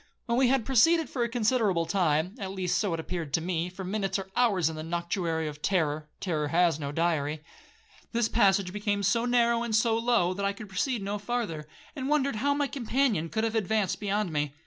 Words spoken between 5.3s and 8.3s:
of terror,—terror has no diary), this